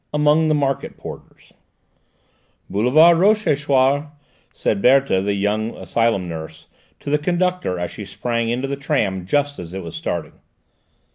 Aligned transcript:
AMONG 0.15 0.47
THE 0.47 0.55
MARKET 0.55 0.97
PORTERS 0.97 1.53
"Boulevard 2.71 3.19
Rochechouart," 3.19 4.07
said 4.51 4.81
Berthe, 4.81 5.23
the 5.23 5.35
young 5.35 5.75
asylum 5.75 6.27
nurse, 6.27 6.65
to 7.01 7.11
the 7.11 7.19
conductor 7.19 7.77
as 7.77 7.91
she 7.91 8.05
sprang 8.05 8.49
into 8.49 8.67
the 8.67 8.75
tram 8.75 9.27
just 9.27 9.59
as 9.59 9.75
it 9.75 9.83
was 9.83 9.93
starting. 9.95 10.41